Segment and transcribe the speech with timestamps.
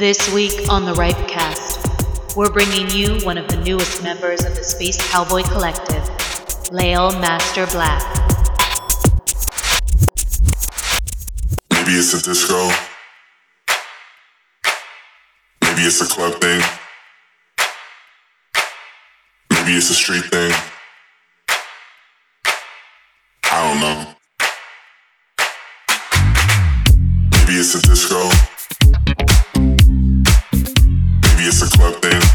[0.00, 4.64] This week on the Ripecast, we're bringing you one of the newest members of the
[4.64, 6.02] Space Cowboy Collective,
[6.72, 8.00] Lael Master Black.
[11.70, 12.70] Maybe it's a disco.
[15.64, 16.62] Maybe it's a club thing.
[19.50, 20.50] Maybe it's a street thing.
[23.52, 24.14] I don't know.
[27.32, 28.30] Maybe it's a disco.
[31.90, 32.29] Things.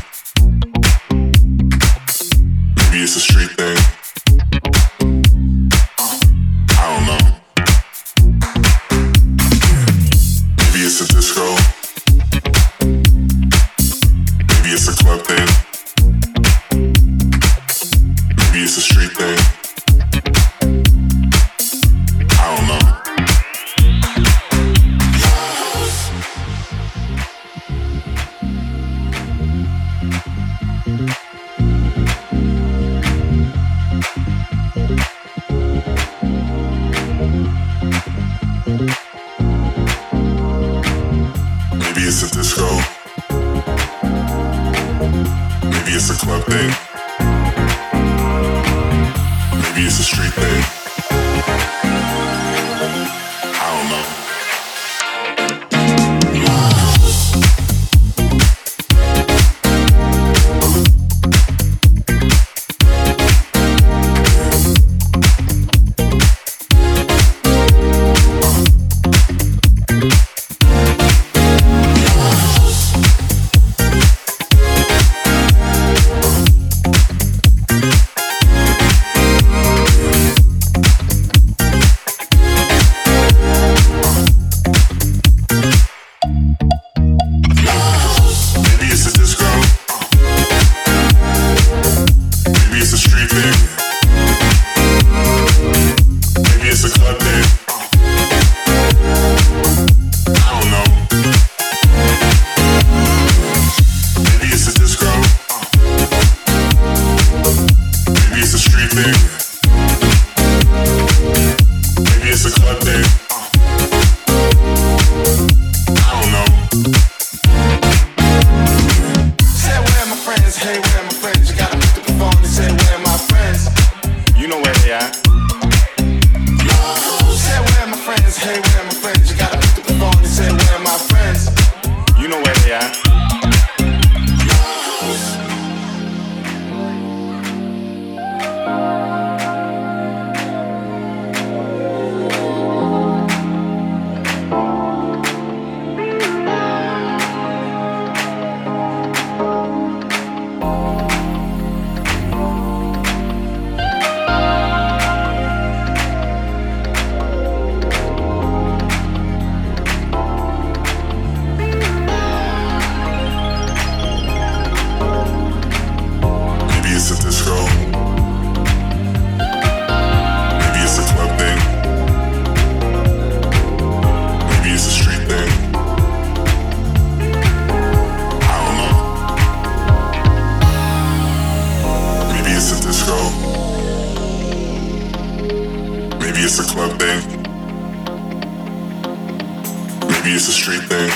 [190.25, 191.11] Maybe it's a street thing.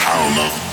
[0.00, 0.71] I don't know.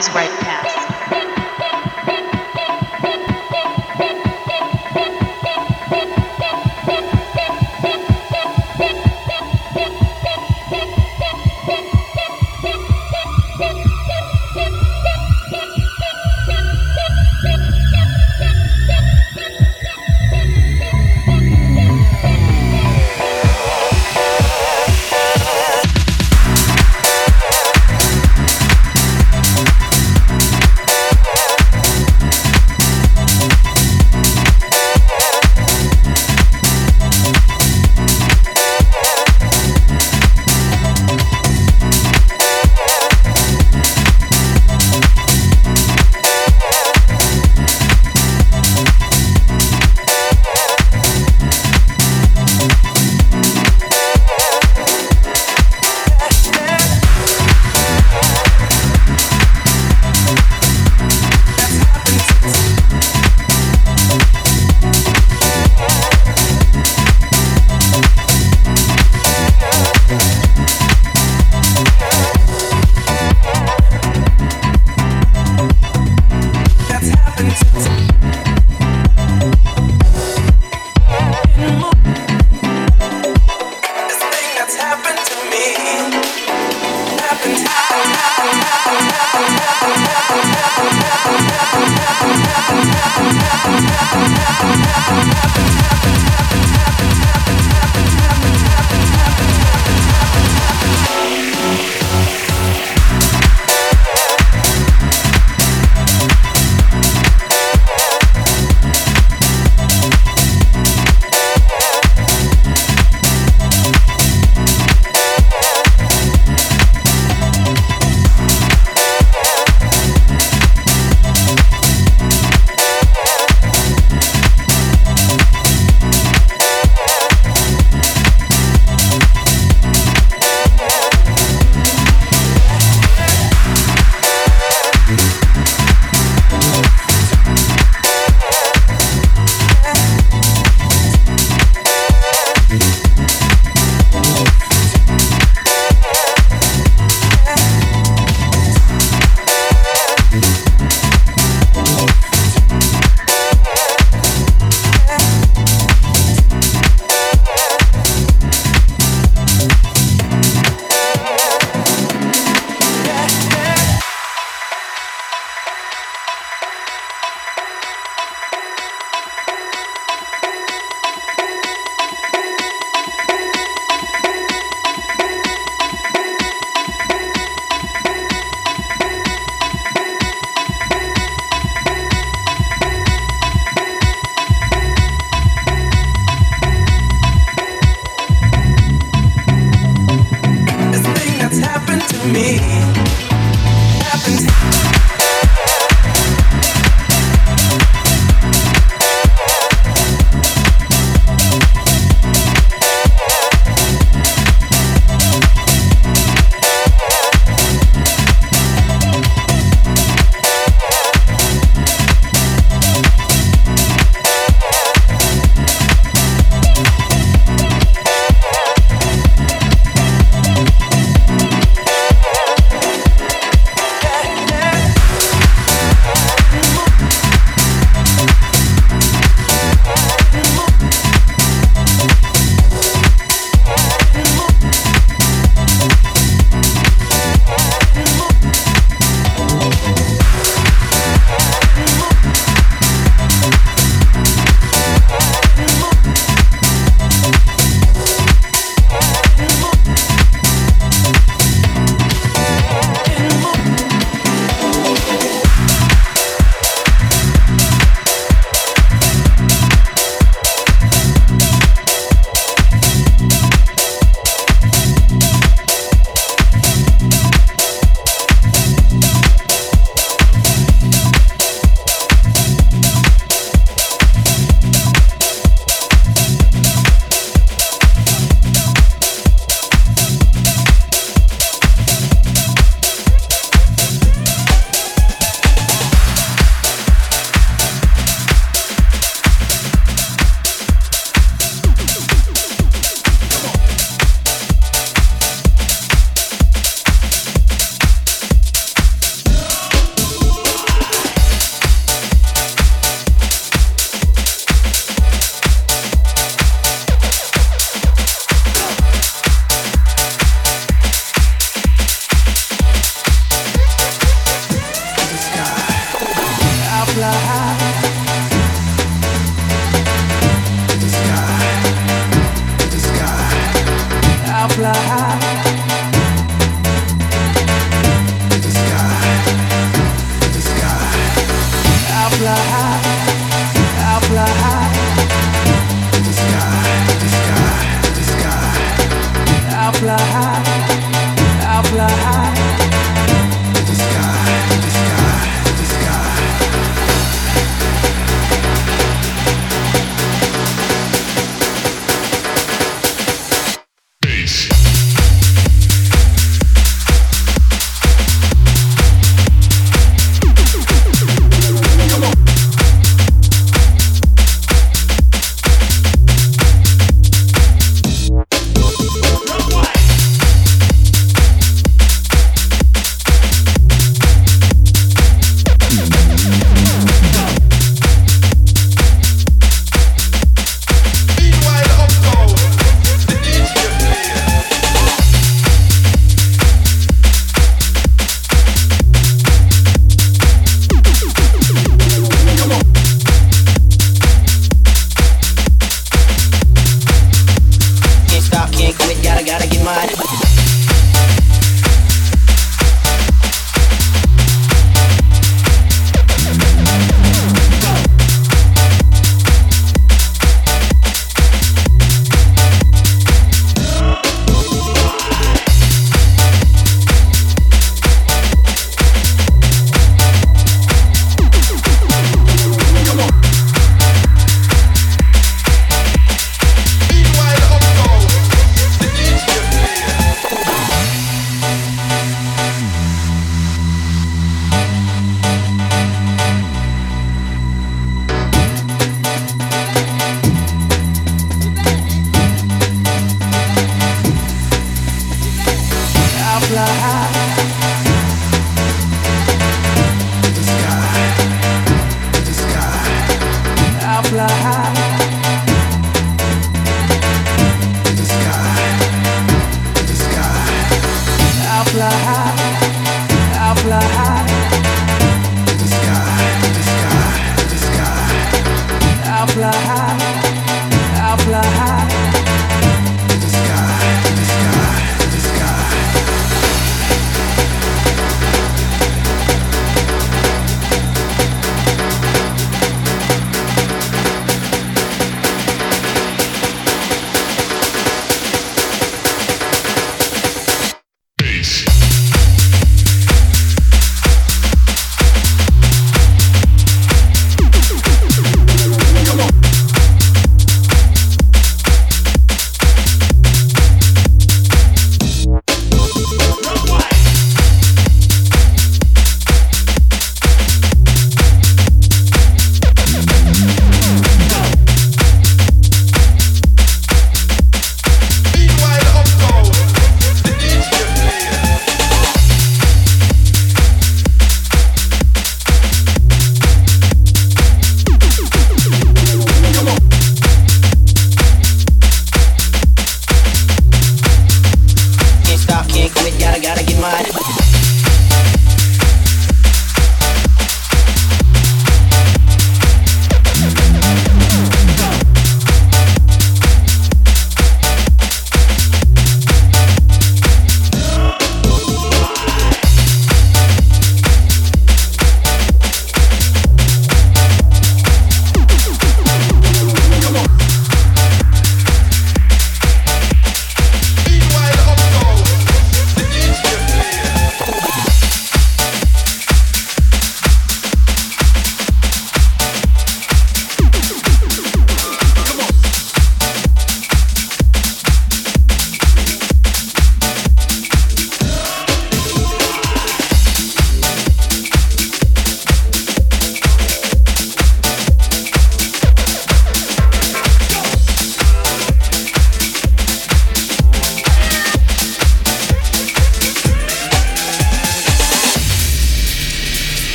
[0.00, 0.31] Space Cowboys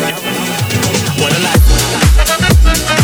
[0.00, 2.99] What a life.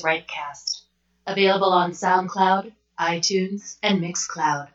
[0.00, 0.84] Rightcast,
[1.26, 4.72] available on SoundCloud, iTunes, and Mixcloud.